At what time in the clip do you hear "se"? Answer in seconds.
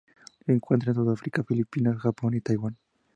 0.43-0.51